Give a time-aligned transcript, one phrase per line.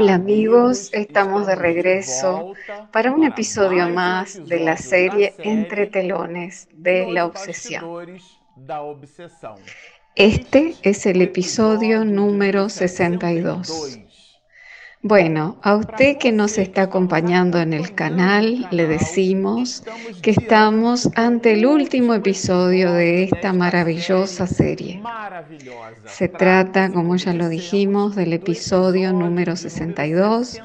[0.00, 2.54] Hola amigos, estamos de regreso
[2.92, 7.84] para un episodio más de la serie Entre telones de la obsesión.
[10.14, 13.98] Este es el episodio número 62.
[15.02, 19.84] Bueno, a usted que nos está acompañando en el canal, le decimos
[20.22, 25.00] que estamos ante el último episodio de esta maravillosa serie.
[26.04, 30.60] Se trata, como ya lo dijimos, del episodio número 62,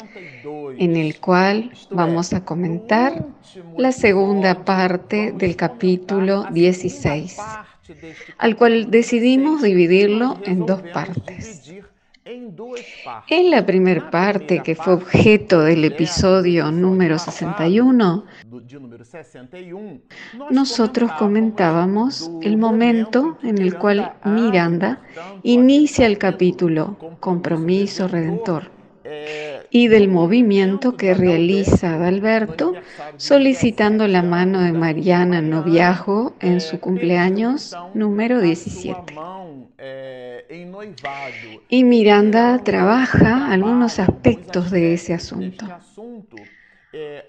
[0.79, 3.23] en el cual vamos a comentar
[3.77, 7.37] la segunda parte del capítulo 16,
[8.39, 11.71] al cual decidimos dividirlo en dos partes.
[12.25, 18.23] En la primera parte, que fue objeto del episodio número 61,
[20.49, 25.01] nosotros comentábamos el momento en el cual Miranda
[25.43, 28.71] inicia el capítulo Compromiso Redentor.
[29.69, 32.73] y del movimiento que realiza Adalberto
[33.17, 39.13] solicitando la mano de Mariana Noviajo en su cumpleaños número 17.
[41.69, 45.65] Y Miranda trabaja algunos aspectos de ese asunto.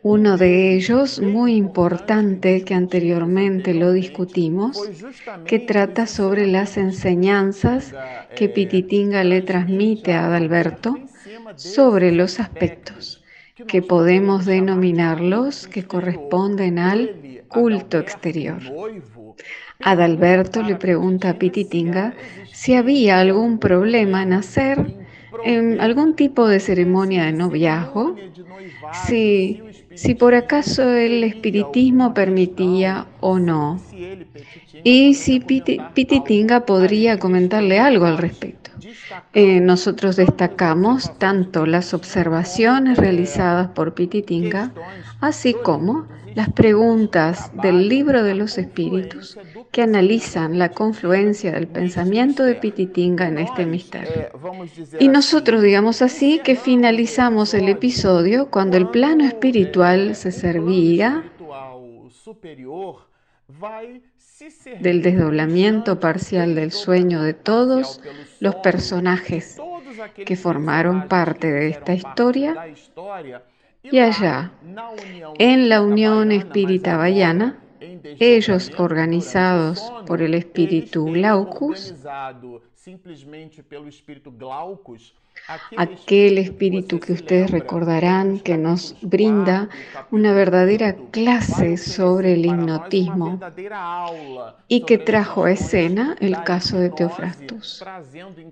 [0.02, 4.78] Uno de ellos, muy importante, que anteriormente lo discutimos,
[5.46, 7.94] que trata sobre las enseñanzas
[8.36, 10.98] que Pititinga le transmite a Adalberto
[11.56, 13.23] sobre los aspectos
[13.68, 18.60] que podemos denominarlos que corresponden al culto exterior.
[19.80, 22.14] Adalberto le pregunta a Pititinga
[22.52, 24.96] si había algún problema en hacer
[25.44, 28.16] en algún tipo de ceremonia de noviazgo,
[29.06, 29.62] si,
[29.94, 33.80] si por acaso el espiritismo permitía o no,
[34.82, 38.63] y si Pititinga podría comentarle algo al respecto.
[39.32, 44.72] Eh, nosotros destacamos tanto las observaciones realizadas por Pititinga,
[45.20, 49.38] así como las preguntas del libro de los espíritus
[49.70, 54.30] que analizan la confluencia del pensamiento de Pititinga en este misterio.
[54.98, 61.24] Y nosotros, digamos así, que finalizamos el episodio cuando el plano espiritual se servía
[64.80, 68.00] del desdoblamiento parcial del sueño de todos
[68.40, 69.60] los personajes
[70.26, 72.74] que formaron parte de esta historia
[73.82, 74.50] y allá,
[75.38, 77.58] en la Unión Espírita Bayana,
[78.18, 81.94] ellos organizados por el espíritu Glaucus,
[85.76, 89.68] aquel espíritu que ustedes recordarán que nos brinda
[90.10, 93.40] una verdadera clase sobre el hipnotismo
[94.68, 97.84] y que trajo a escena el caso de Teofrastus.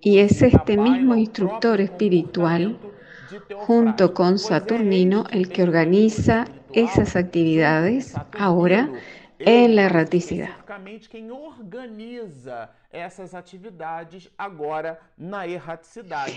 [0.00, 2.78] Y es este mismo instructor espiritual
[3.66, 8.90] junto con Saturnino el que organiza esas actividades ahora
[9.44, 10.50] en la erraticidad.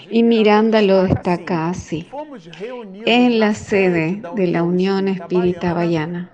[0.09, 2.07] Y Miranda lo destaca así,
[3.05, 6.31] en la sede de la Unión Espírita Bayana,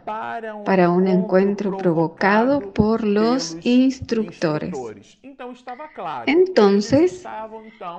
[0.65, 4.73] para un encuentro provocado por los instructores.
[6.25, 7.25] Entonces,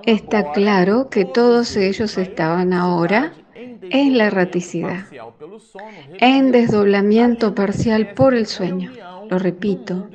[0.04, 5.06] está claro que todos ellos estaban ahora en la erraticidad,
[6.18, 8.92] en desdoblamiento parcial por el sueño.
[9.30, 10.08] Lo repito,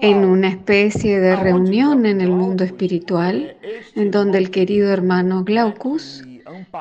[0.00, 3.56] en una especie de reunión en el mundo espiritual,
[3.94, 6.24] en donde el querido hermano Glaucus,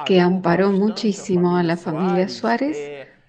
[0.05, 2.77] que amparó muchísimo a la familia Suárez,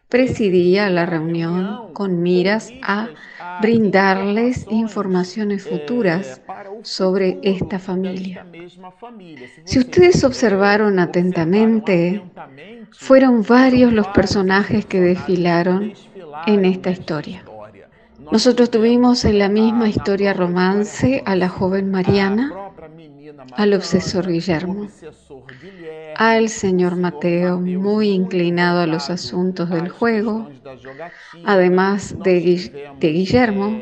[0.09, 3.09] presidía la reunión con miras a
[3.61, 6.41] brindarles informaciones futuras
[6.83, 8.47] sobre esta familia.
[9.65, 12.23] Si ustedes observaron atentamente,
[12.93, 15.93] fueron varios los personajes que desfilaron
[16.47, 17.45] en esta historia.
[18.31, 22.53] Nosotros tuvimos en la misma historia romance a la joven Mariana,
[23.53, 24.89] al obsesor Guillermo,
[26.19, 30.49] al señor Mateo, muy inclinado a los asuntos del juego.
[31.45, 32.41] Además de,
[33.01, 33.81] Guillermo,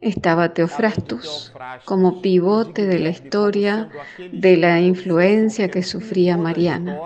[0.00, 1.52] estaba Teofrastus
[1.86, 3.88] como pivote de la historia
[4.18, 6.98] de la influencia que sufría Mariana.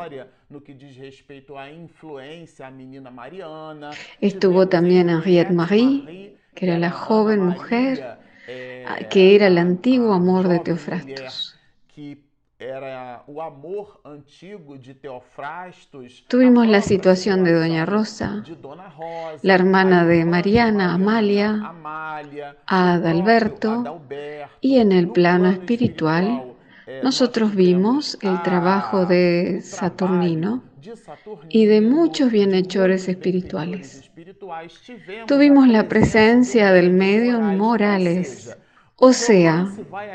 [4.20, 8.19] Estuvo también Henriette Marie, que era la joven mujer
[9.10, 11.55] que era el antiguo amor de Teofrastus.
[16.26, 18.43] Tuvimos la situación de Doña Rosa,
[19.43, 21.72] la hermana de Mariana, Amalia,
[22.66, 24.02] Adalberto,
[24.60, 26.56] y en el plano espiritual
[27.05, 30.64] nosotros vimos el trabajo de Saturnino
[31.49, 34.10] y de muchos bienhechores espirituales.
[35.28, 38.56] Tuvimos la presencia del medio Morales,
[39.00, 39.68] o sea,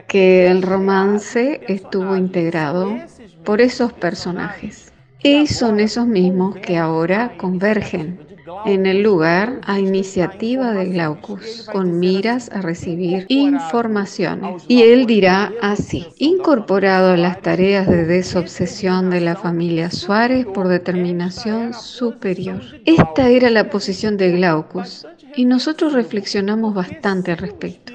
[0.07, 2.97] que el romance estuvo integrado
[3.45, 4.91] por esos personajes.
[5.23, 8.19] Y son esos mismos que ahora convergen
[8.65, 14.65] en el lugar a iniciativa de Glaucus, con miras a recibir informaciones.
[14.67, 20.67] Y él dirá así, incorporado a las tareas de desobsesión de la familia Suárez por
[20.67, 22.61] determinación superior.
[22.83, 25.07] Esta era la posición de Glaucus
[25.37, 27.92] y nosotros reflexionamos bastante al respecto.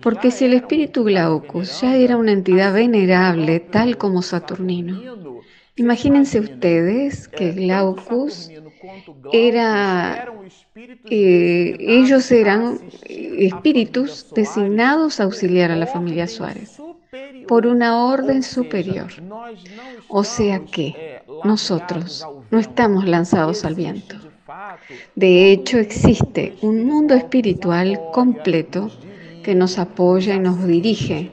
[0.00, 5.42] Porque si el espíritu Glaucus ya era una entidad venerable tal como Saturnino,
[5.76, 8.50] imagínense ustedes que Glaucus
[9.32, 10.26] era,
[11.10, 16.80] eh, ellos eran espíritus designados a auxiliar a la familia Suárez
[17.46, 19.10] por una orden superior.
[20.08, 24.16] O sea que nosotros no estamos lanzados al viento.
[25.14, 28.90] De hecho, existe un mundo espiritual completo
[29.42, 31.30] que nos apoya y nos dirige,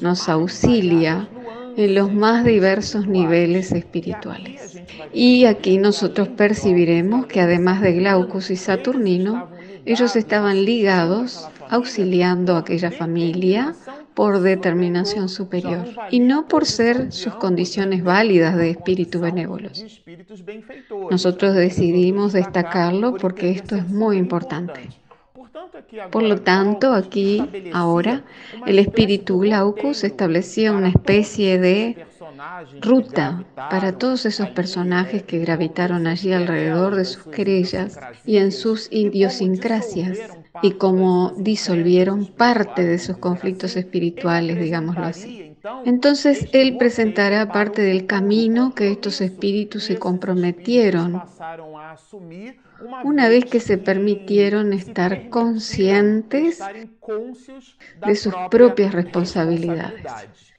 [0.00, 1.28] nos auxilia
[1.76, 4.80] en los más diversos niveles espirituales.
[5.12, 9.48] Y aquí nosotros percibiremos que además de Glaucus y Saturnino,
[9.84, 13.74] ellos estaban ligados, auxiliando a aquella familia
[14.14, 19.84] por determinación superior y no por ser sus condiciones válidas de espíritu benévolos.
[21.10, 24.90] Nosotros decidimos destacarlo porque esto es muy importante.
[26.10, 28.24] Por lo tanto, aquí, ahora,
[28.66, 32.06] el espíritu Glaucus establecía una especie de
[32.80, 38.88] ruta para todos esos personajes que gravitaron allí alrededor de sus querellas y en sus
[38.90, 40.18] idiosincrasias
[40.62, 45.51] y como disolvieron parte de sus conflictos espirituales, digámoslo así.
[45.84, 51.22] Entonces Él presentará parte del camino que estos espíritus se comprometieron
[53.04, 56.60] una vez que se permitieron estar conscientes
[58.06, 60.51] de sus propias responsabilidades.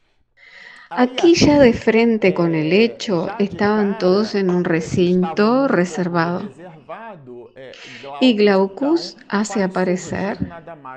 [0.98, 6.50] Aquí ya de frente con el hecho estaban todos en un recinto reservado.
[8.22, 10.38] Y Glaucus hace aparecer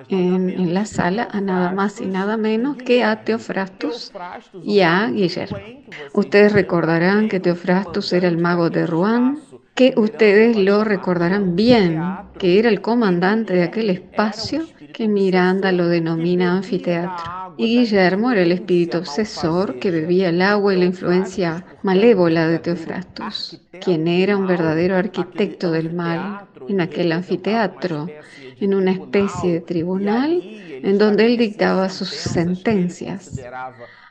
[0.08, 4.12] en, la sala a nada más y nada menos que a Teofrastus
[4.62, 5.58] y a Guillermo.
[6.12, 9.38] Ustedes recordarán que Teofrastus era el mago de Rouen,
[9.74, 12.02] que ustedes lo recordarán bien,
[12.38, 14.66] que era el comandante de aquel espacio
[14.96, 17.54] que Miranda lo denomina anfiteatro.
[17.58, 22.60] Y Guillermo era el espíritu obsesor que bebía el agua y la influencia malévola de
[22.60, 28.06] Teofrastus, quien era un verdadero arquitecto del mal en aquel anfiteatro,
[28.58, 33.38] en una especie de tribunal en donde él dictaba sus sentencias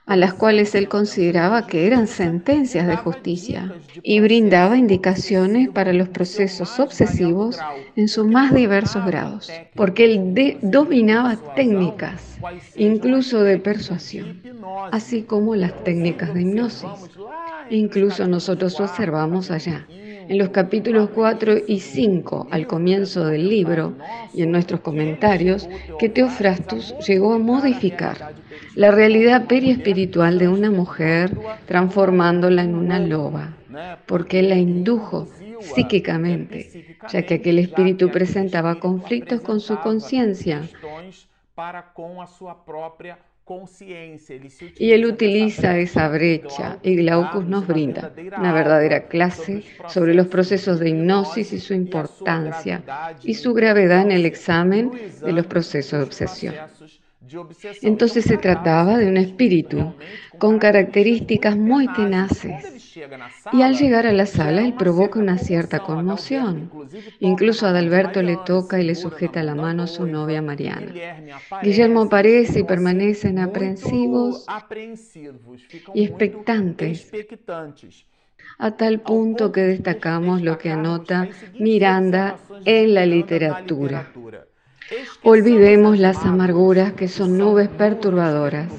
[0.06, 3.74] a las cuales él consideraba que eran sentencias de justicia,
[4.04, 7.58] y brindaba indicaciones para los procesos obsesivos
[7.96, 12.38] en sus más diversos grados, porque él dominaba técnicas,
[12.76, 14.42] incluso de persuasión,
[14.92, 16.90] así como las técnicas de hipnosis.
[17.70, 19.88] incluso nosotros observamos allá
[20.28, 23.94] en los capítulos 4 y 5 al comienzo del libro
[24.34, 25.68] y en nuestros comentarios
[26.00, 28.34] que Teofrastus llegó a modificar
[28.76, 31.32] la realidad periespiritual de una mujer
[31.66, 33.54] transformándola en una loba,
[34.06, 35.28] porque la indujo
[35.62, 40.62] psíquicamente, ya que aquel espíritu presentaba conflictos con su conciencia
[44.78, 50.80] y él utiliza esa brecha y Glaucus nos brinda una verdadera clase sobre los procesos
[50.80, 52.84] de hipnosis y su importancia
[53.24, 54.92] y su gravedad en el examen
[55.24, 56.56] de los procesos de obsesión.
[57.82, 59.94] Entonces se trataba de un espíritu
[60.38, 62.98] con características muy tenaces.
[63.52, 66.72] Y al llegar a la sala, él provoca una cierta conmoción.
[67.20, 70.94] Incluso Adalberto le toca y le sujeta la mano a su novia Mariana.
[71.62, 74.46] Guillermo aparece y permanecen aprensivos
[75.94, 77.12] y expectantes
[78.58, 81.28] a tal punto que destacamos lo que anota
[81.60, 84.12] Miranda en la literatura.
[85.24, 88.72] Olvidemos las amarguras que son nubes perturbadoras.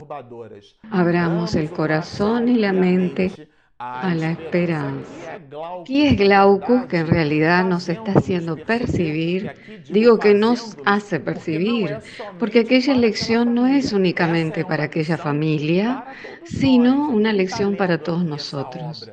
[0.90, 5.38] Abramos el corazón y la mente a la esperanza.
[5.86, 9.52] Y es Glaucus que en realidad nos está haciendo percibir,
[9.90, 11.98] digo que nos hace percibir,
[12.38, 16.04] porque aquella lección no es únicamente para aquella familia,
[16.44, 19.10] sino una lección para todos nosotros.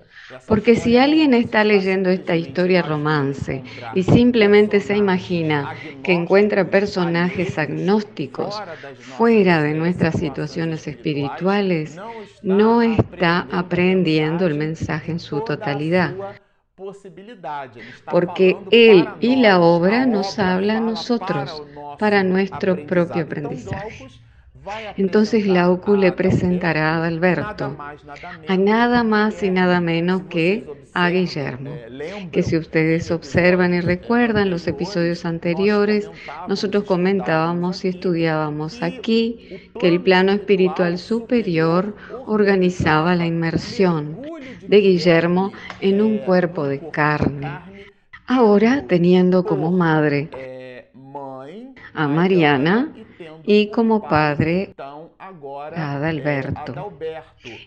[0.48, 7.58] Porque si alguien está leyendo esta historia romance y simplemente se imagina que encuentra personajes
[7.58, 8.62] agnósticos
[8.98, 11.98] fuera de nuestras situaciones espirituales,
[12.42, 16.18] no está aprendiendo el mensaje en su totalidad.
[18.10, 21.64] Porque Él y la obra nos habla a nosotros
[22.00, 24.08] para nuestro propio aprendizaje.
[24.98, 27.78] Entonces Glaucu le presentará a Adalberto
[28.48, 31.72] a nada más y nada menos que a Guillermo,
[32.32, 36.10] que si ustedes observan y recuerdan los episodios anteriores,
[36.48, 44.22] nosotros comentábamos y estudiábamos aquí que el plano espiritual superior organizaba la inmersión
[44.68, 45.52] de Guillermo
[45.82, 47.50] en un cuerpo de carne.
[48.28, 50.30] Ahora, teniendo como madre
[51.94, 52.94] a Mariana,
[53.46, 54.74] y como padre
[55.76, 56.94] Adalberto.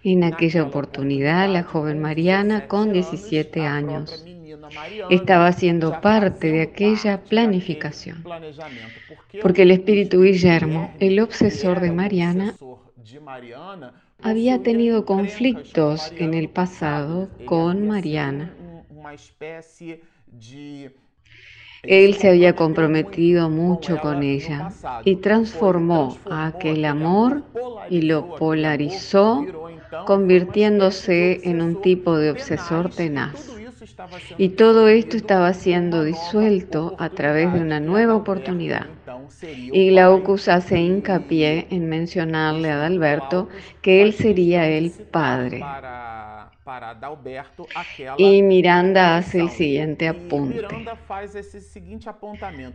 [0.04, 4.24] En aquella oportunidad, la joven Mariana, con 17 años,
[5.10, 8.24] estaba siendo parte de aquella planificación,
[9.42, 12.54] porque el espíritu Guillermo, el obsesor de Mariana,
[14.22, 18.54] había tenido conflictos en el pasado con Mariana.
[21.86, 24.70] Él se había comprometido mucho con ella
[25.04, 27.44] y transformó aquel amor
[27.88, 29.44] y lo polarizó,
[30.04, 33.56] convirtiéndose en un tipo de obsesor tenaz.
[34.36, 38.86] Y todo esto estaba siendo disuelto a través de una nueva oportunidad.
[39.72, 43.48] Y Glaucus hace hincapié en mencionarle a Adalberto
[43.82, 45.72] que él sería el padre.
[48.18, 50.66] Y Miranda hace el siguiente apunte.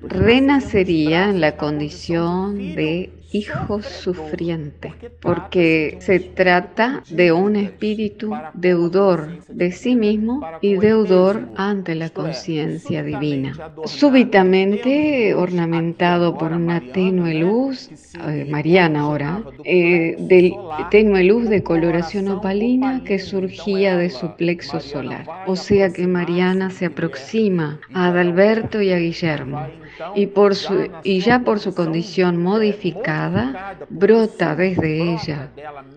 [0.01, 9.71] Renacería en la condición de hijo sufriente, porque se trata de un espíritu deudor de
[9.71, 13.53] sí mismo y deudor ante la conciencia divina.
[13.85, 17.89] Súbitamente ornamentado por una tenue luz,
[18.27, 20.53] eh, Mariana ahora, eh, de
[20.89, 25.25] tenue luz de coloración opalina que surgía de su plexo solar.
[25.47, 29.67] O sea que Mariana se aproxima a Adalberto y a Guillermo
[30.15, 35.49] y, ya por su condición modificada brota desde ella,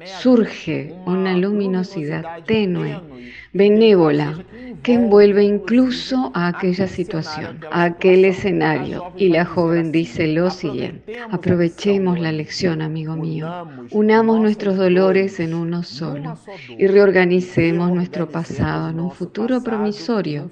[0.05, 3.01] surge una luminosidad tenue,
[3.55, 4.45] benévola,
[4.83, 9.13] que envuelve incluso a aquella situación, a aquel escenario.
[9.17, 13.49] Y la joven dice lo siguiente, aprovechemos la lección, amigo mío,
[13.93, 16.37] unamos nuestros dolores en uno solo
[16.69, 20.51] y reorganicemos nuestro pasado en un futuro promisorio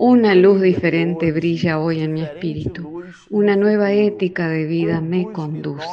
[0.00, 3.02] una luz diferente brilla hoy en mi espíritu.
[3.28, 5.86] Una nueva ética de vida me conduce.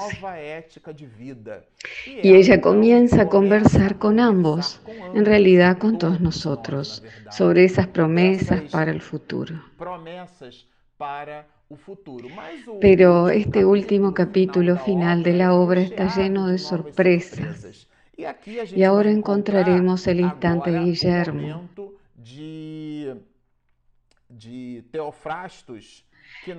[2.23, 4.79] Y ella comienza a conversar con ambos,
[5.13, 9.55] en realidad con todos nosotros, sobre esas promesas para el futuro.
[12.79, 17.89] Pero este último capítulo final de la obra está lleno de sorpresas.
[18.73, 21.69] Y ahora encontraremos el instante de Guillermo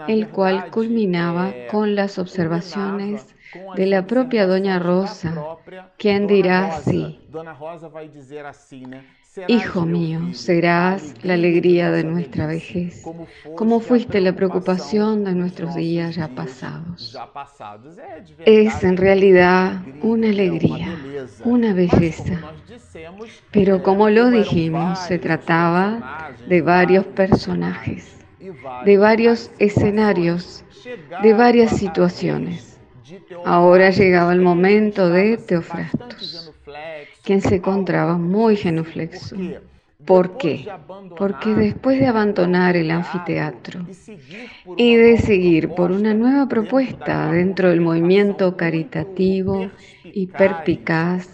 [0.06, 3.37] el cual culminaba con las observaciones
[3.76, 5.35] de la propia Doña Rosa,
[5.97, 7.20] quien dirá así,
[9.47, 13.04] Hijo mío, serás la alegría de nuestra vejez,
[13.54, 17.16] como fuiste la preocupación de nuestros días ya pasados.
[18.45, 20.88] Es en realidad una alegría,
[21.45, 22.40] una belleza.
[23.52, 28.16] Pero como lo dijimos, se trataba de varios personajes,
[28.85, 30.64] de varios escenarios,
[31.23, 32.78] de varias situaciones.
[33.45, 36.38] Ahora llegaba el momento de Teofrastus
[37.28, 39.37] quien se encontraba muy genuflexo.
[40.06, 40.66] ¿Por qué?
[41.18, 43.85] Porque después de abandonar el anfiteatro
[44.78, 49.70] y de seguir por una nueva propuesta dentro del movimiento caritativo
[50.04, 51.28] y perpicaz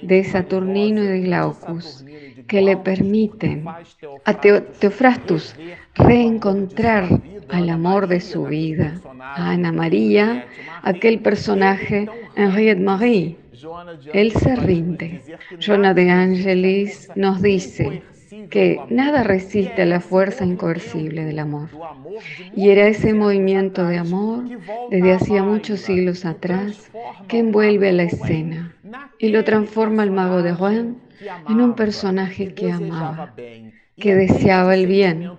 [0.00, 2.06] de Saturnino y de Glaucus,
[2.48, 3.66] que le permiten
[4.24, 5.54] a Teofrastus
[5.96, 10.46] reencontrar al amor de su vida, a Ana María,
[10.82, 13.36] aquel personaje Henriette Marie,
[14.12, 15.22] él se rinde.
[15.58, 18.02] Jonah de Angelis nos dice
[18.50, 21.68] que nada resiste a la fuerza incoercible del amor.
[22.54, 24.44] Y era ese movimiento de amor
[24.90, 26.90] desde hacía muchos siglos atrás
[27.28, 28.74] que envuelve a la escena
[29.18, 30.98] y lo transforma el mago de Rouen
[31.48, 33.34] en un personaje que amaba,
[33.96, 35.32] que deseaba el bien.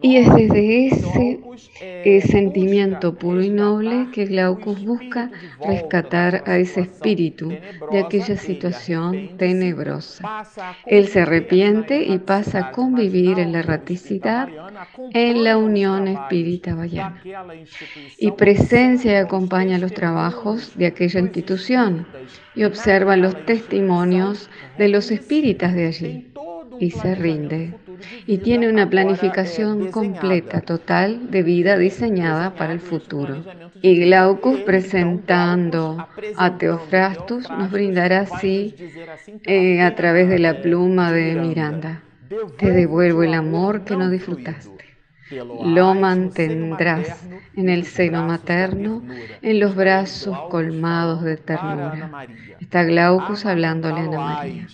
[0.00, 5.30] Y es desde ese sentimiento puro y noble que Glaucus busca
[5.66, 7.48] rescatar a ese espíritu
[7.90, 10.46] de aquella situación tenebrosa.
[10.86, 14.48] Él se arrepiente y pasa a convivir en la erraticidad
[15.12, 17.20] en la unión espírita bayana
[18.18, 22.06] y presencia y acompaña los trabajos de aquella institución
[22.54, 26.27] y observa los testimonios de los espíritas de allí
[26.78, 27.74] y se rinde
[28.26, 33.44] y tiene una planificación completa, total, de vida diseñada para el futuro.
[33.82, 36.06] Y Glaucus, presentando
[36.36, 38.74] a Teofrastus, nos brindará así,
[39.44, 42.02] eh, a través de la pluma de Miranda,
[42.58, 44.76] te devuelvo el amor que no disfrutaste.
[45.64, 49.02] Lo mantendrás en el seno materno,
[49.42, 52.26] en los brazos colmados de ternura.
[52.60, 54.66] Está Glaucus hablándole a Ana María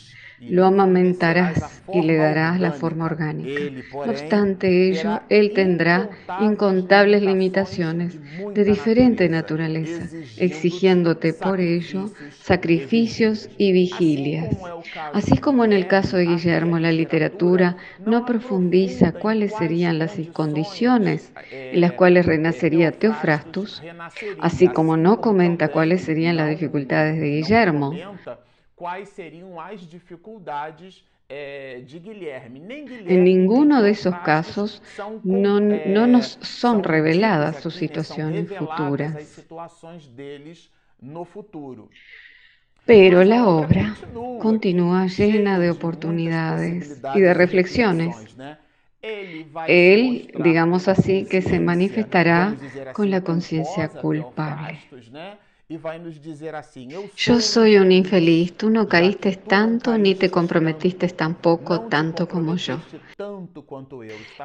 [0.49, 3.61] lo amamentarás y le darás la forma orgánica.
[3.93, 6.11] No obstante ello, él tendrá
[6.41, 8.19] incontables limitaciones
[8.55, 12.11] de diferente naturaleza, exigiéndote por ello
[12.41, 14.57] sacrificios y vigilias.
[15.13, 21.33] Así como en el caso de Guillermo, la literatura no profundiza cuáles serían las condiciones
[21.51, 23.83] en las cuales renacería Teofrastus,
[24.41, 27.93] así como no comenta cuáles serían las dificultades de Guillermo,
[28.75, 32.61] cuáles serían las dificultades eh, de Guilherme.
[33.07, 34.83] en ninguno de esos casos
[35.23, 39.15] no, no nos son reveladas sus situaciones futuras.
[42.85, 43.97] Pero la obra
[44.41, 48.15] continúa llena de oportunidades y de reflexiones.
[49.67, 52.55] Él, digamos así, que se manifestará
[52.93, 54.79] con la conciencia culpable.
[57.17, 62.79] Yo soy un infeliz, tú no caíste tanto ni te comprometiste tampoco tanto como yo.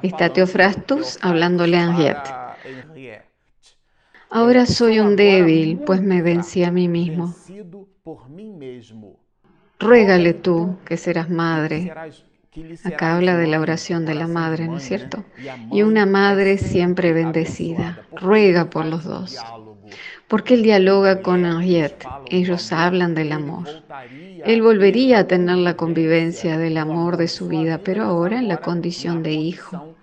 [0.01, 2.29] Está Teofrastus hablándole a Henriette.
[4.29, 7.35] Ahora soy un débil, pues me vencí a mí mismo.
[9.79, 11.91] Ruégale tú que serás madre.
[12.83, 15.23] Acá habla de la oración de la madre, ¿no es cierto?
[15.71, 18.01] Y una madre siempre bendecida.
[18.11, 19.37] Ruega por los dos
[20.29, 22.05] porque él dialoga con Henriette.
[22.29, 23.67] Ellos hablan del amor.
[24.45, 28.57] Él volvería a tener la convivencia del amor de su vida, pero ahora en la
[28.57, 29.95] condición de hijo.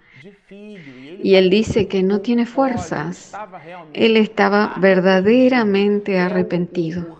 [1.22, 3.32] Y él dice que no tiene fuerzas.
[3.92, 7.18] Él estaba verdaderamente arrepentido.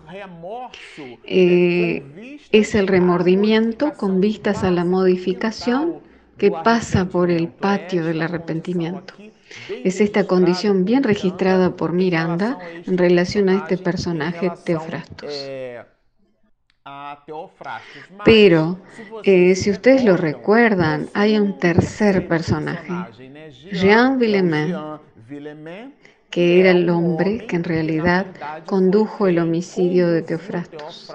[1.23, 5.95] Eh, es el remordimiento con vistas a la modificación
[6.37, 9.13] que pasa por el patio del arrepentimiento.
[9.83, 15.33] Es esta condición bien registrada por Miranda en relación a este personaje Teofrastos.
[18.25, 18.79] Pero,
[19.23, 22.93] eh, si ustedes lo recuerdan, hay un tercer personaje,
[23.71, 24.75] Jean Villemain,
[26.29, 28.25] que era el hombre que en realidad
[28.65, 31.11] condujo el homicidio de Teofrastos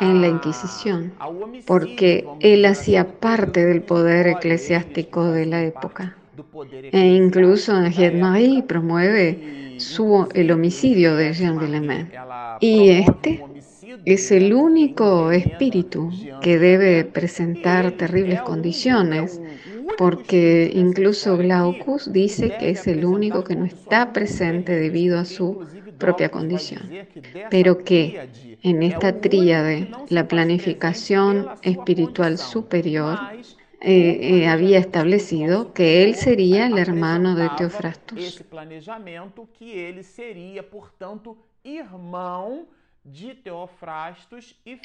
[0.00, 1.12] en la Inquisición,
[1.66, 6.16] porque él hacía parte del poder eclesiástico de la época.
[6.92, 7.72] E incluso
[8.14, 12.10] Marie promueve su, el homicidio de Jean Villemain.
[12.60, 13.42] Y este
[14.04, 16.10] es el único espíritu
[16.42, 19.40] que debe presentar terribles condiciones,
[19.98, 25.64] porque incluso Glaucus dice que es el único que no está presente debido a su
[25.98, 26.82] propia condición,
[27.50, 28.28] pero que
[28.62, 33.18] en esta tríade, la planificación espiritual superior,
[33.80, 38.42] eh, eh, había establecido que él sería el hermano de Teofrastus.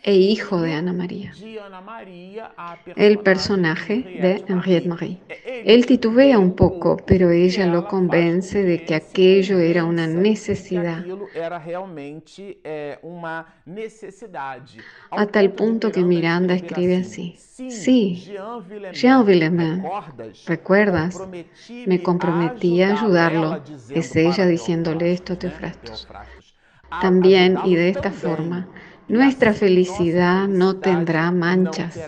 [0.03, 1.33] E hijo de Ana María,
[2.95, 5.17] el personaje de Henriette Marie.
[5.65, 11.03] Él titubea un poco, pero ella lo convence de que aquello era una necesidad,
[15.09, 17.35] a tal punto que Miranda escribe así.
[17.37, 18.23] Sí,
[18.91, 19.83] Jean Villemain,
[20.45, 21.19] ¿recuerdas?
[21.87, 23.63] Me comprometí a ayudarlo.
[23.89, 26.07] Es ella diciéndole esto a Teofrastus.
[26.99, 28.67] También y de esta forma,
[29.07, 31.99] nuestra felicidad no tendrá manchas.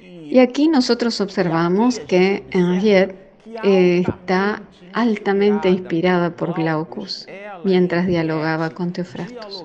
[0.00, 3.14] Y aquí nosotros observamos que Henriette
[3.62, 7.26] eh, está altamente inspirada por Glaucus
[7.64, 9.64] mientras dialogaba con Teofrastos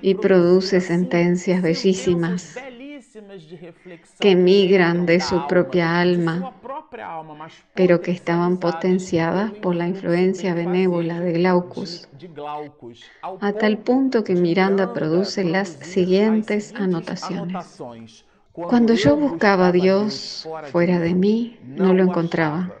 [0.00, 2.56] y produce sentencias bellísimas
[4.20, 6.54] que migran de su propia alma
[7.74, 12.08] pero que estaban potenciadas por la influencia benévola de Glaucus,
[13.40, 17.80] a tal punto que Miranda produce las siguientes anotaciones.
[18.52, 22.74] Cuando yo buscaba a Dios fuera de mí, no lo encontraba.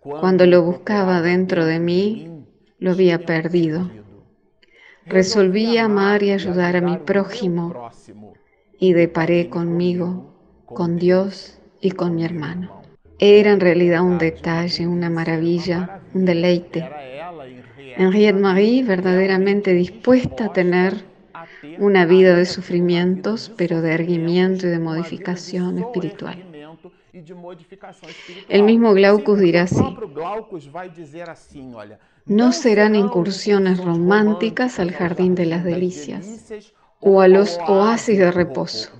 [0.00, 2.46] Cuando lo buscaba dentro de mí,
[2.78, 3.90] lo había perdido.
[5.04, 7.90] Resolví amar y ayudar a mi prójimo
[8.78, 10.30] y deparé conmigo,
[10.66, 12.82] con Dios y con mi hermano.
[13.18, 16.88] Era en realidad un detalle, una maravilla, un deleite.
[17.96, 21.04] Henriette Marie verdaderamente dispuesta a tener
[21.78, 26.44] una vida de sufrimientos, pero de erguimiento y de modificación espiritual.
[28.48, 29.96] El mismo Glaucus dirá así,
[32.26, 36.52] no serán incursiones románticas al jardín de las delicias
[37.08, 38.90] o a los oasis de reposo.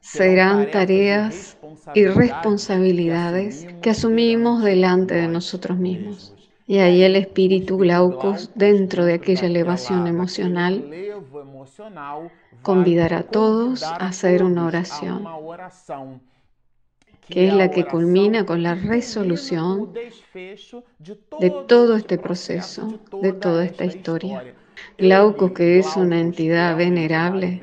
[0.00, 1.58] Serán tareas
[1.94, 6.34] y responsabilidades que asumimos delante de nosotros mismos.
[6.66, 10.90] Y ahí el espíritu Glaucus, dentro de aquella elevación emocional,
[12.62, 15.28] convidará a todos a hacer una oración
[17.28, 19.92] que es la que culmina con la resolución
[20.32, 24.54] de todo este proceso, de toda esta historia.
[24.98, 27.60] Glauco, que es una entidad venerable,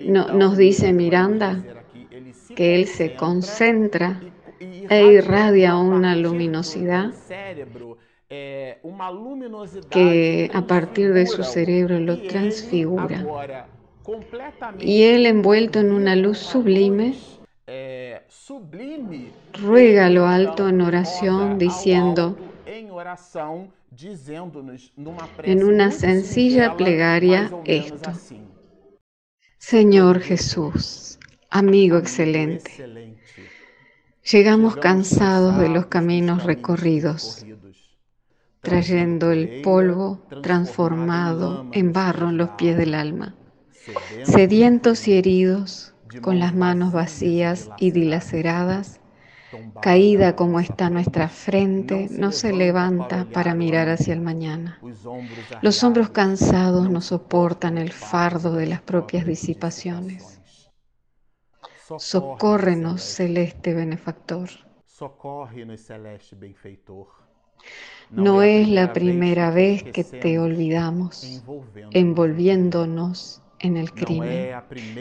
[0.00, 1.62] nos dice Miranda
[2.54, 4.20] que él se concentra
[4.60, 7.12] e irradia una luminosidad
[9.90, 13.66] que a partir de su cerebro lo transfigura.
[14.80, 17.14] Y él envuelto en una luz sublime,
[19.60, 22.36] ruega lo alto en oración diciendo,
[25.42, 28.12] en una sencilla plegaria esto.
[29.58, 31.18] Señor Jesús,
[31.50, 33.16] amigo excelente,
[34.30, 37.44] llegamos cansados de los caminos recorridos,
[38.60, 43.34] trayendo el polvo transformado en barro en los pies del alma,
[44.24, 49.00] sedientos y heridos, con las manos vacías y dilaceradas,
[49.80, 54.80] caída como está nuestra frente, no se levanta para mirar hacia el mañana.
[55.62, 60.40] Los hombros cansados no soportan el fardo de las propias disipaciones.
[61.98, 64.48] Socórrenos, celeste benefactor.
[68.10, 71.42] No es la primera vez que te olvidamos,
[71.90, 74.50] envolviéndonos en el crimen.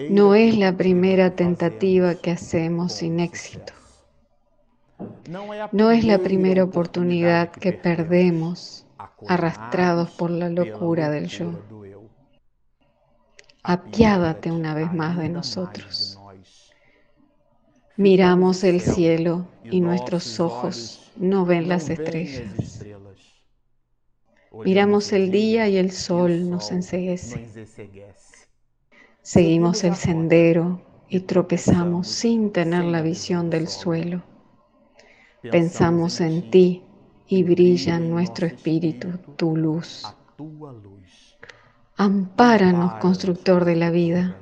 [0.10, 3.73] No es la primera tentativa que hacemos sin éxito.
[5.71, 8.86] No es la primera oportunidad que perdemos
[9.27, 11.60] arrastrados por la locura del yo.
[13.63, 16.19] Apiádate una vez más de nosotros.
[17.97, 22.86] Miramos el cielo y nuestros ojos no ven las estrellas.
[24.63, 27.49] Miramos el día y el sol nos enseguece.
[29.21, 34.35] Seguimos el sendero y tropezamos sin tener la visión del suelo.
[35.51, 36.84] Pensamos en ti
[37.27, 40.03] y brilla en nuestro espíritu tu luz.
[41.97, 44.38] Ampáranos, constructor de la vida.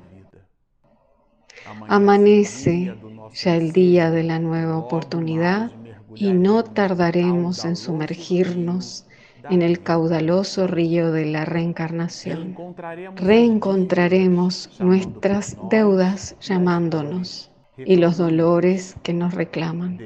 [1.88, 2.96] Amanece
[3.34, 5.72] ya el día de la nueva oportunidad
[6.16, 9.06] y no tardaremos en sumergirnos
[9.50, 12.56] en el caudaloso río de la reencarnación.
[13.16, 20.00] Reencontraremos nuestras deudas llamándonos y los dolores que nos reclaman.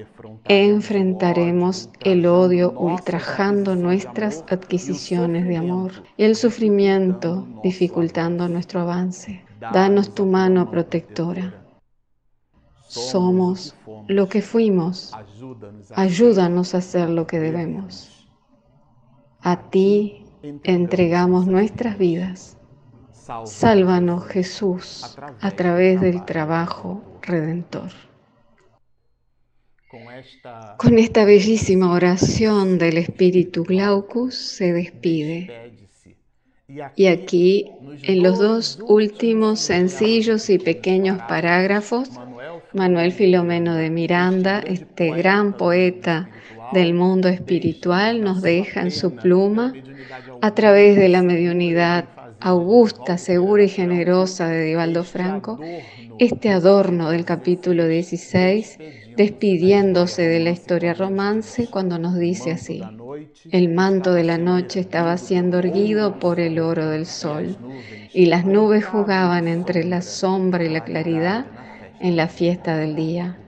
[0.45, 9.43] Enfrentaremos el odio ultrajando nuestras adquisiciones de amor y el sufrimiento dificultando nuestro avance.
[9.59, 11.63] Danos tu mano protectora.
[12.87, 13.75] Somos
[14.07, 15.13] lo que fuimos.
[15.95, 18.29] Ayúdanos a hacer lo que debemos.
[19.41, 20.23] A ti
[20.63, 22.56] entregamos nuestras vidas.
[23.45, 27.91] Sálvanos, Jesús, a través del trabajo redentor.
[30.77, 35.73] Con esta bellísima oración del Espíritu Glaucus se despide.
[36.95, 37.71] Y aquí,
[38.03, 42.09] en los dos últimos sencillos y pequeños parágrafos,
[42.73, 46.29] Manuel Filomeno de Miranda, este gran poeta
[46.73, 49.73] del mundo espiritual nos deja en su pluma
[50.41, 55.59] a través de la mediunidad augusta, segura y generosa de Divaldo Franco,
[56.19, 58.79] este adorno del capítulo 16,
[59.15, 62.81] despidiéndose de la historia romance cuando nos dice así,
[63.51, 67.57] el manto de la noche estaba siendo erguido por el oro del sol
[68.13, 71.45] y las nubes jugaban entre la sombra y la claridad
[71.99, 73.39] en la fiesta del día.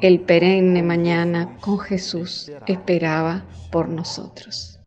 [0.00, 4.78] el perenne mañana con Jesús esperaba por nosotros.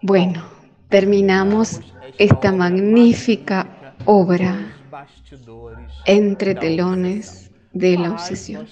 [0.00, 0.42] Bueno,
[0.88, 1.80] terminamos
[2.16, 3.66] esta magnífica
[4.06, 4.56] obra
[6.06, 7.47] entre telones
[7.78, 8.66] de la obsesión.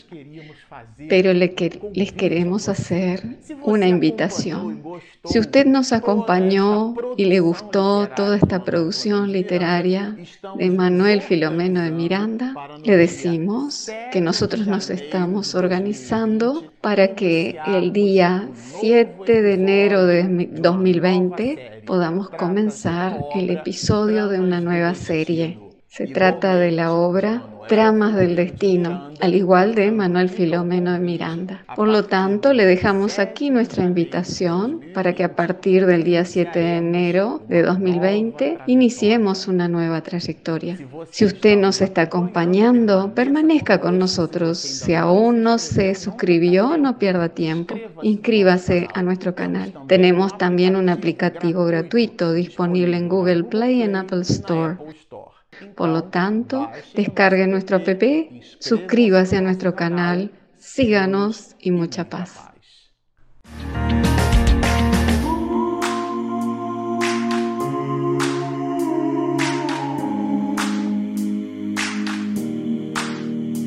[1.08, 3.22] Pero les queremos hacer
[3.62, 4.82] una invitación.
[5.24, 10.16] Si usted nos acompañó y le gustó toda esta producción literaria
[10.56, 17.92] de Manuel Filomeno de Miranda, le decimos que nosotros nos estamos organizando para que el
[17.92, 18.48] día
[18.80, 25.65] 7 de enero de 2020 podamos comenzar el episodio de una nueva serie.
[25.88, 31.64] Se trata de la obra Tramas del Destino, al igual de Manuel Filomeno de Miranda.
[31.74, 36.56] Por lo tanto, le dejamos aquí nuestra invitación para que a partir del día 7
[36.56, 40.78] de enero de 2020 iniciemos una nueva trayectoria.
[41.10, 44.58] Si usted nos está acompañando, permanezca con nosotros.
[44.58, 47.74] Si aún no se suscribió, no pierda tiempo.
[48.02, 49.72] Inscríbase a nuestro canal.
[49.88, 54.76] Tenemos también un aplicativo gratuito disponible en Google Play y en Apple Store.
[55.74, 58.02] Por lo tanto, descarguen nuestro app,
[58.58, 62.50] suscríbase a nuestro canal, síganos y mucha paz.